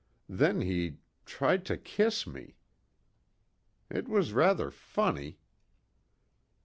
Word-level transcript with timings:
Then 0.29 0.61
he 0.61 0.97
tried 1.27 1.63
to 1.67 1.77
kiss 1.77 2.25
me. 2.25 2.55
It 3.91 4.07
was 4.09 4.33
rather 4.33 4.71
funny." 4.71 5.37